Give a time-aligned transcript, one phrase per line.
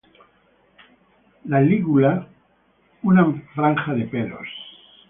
[1.45, 2.27] La lígula
[3.03, 4.47] una franja de pelos.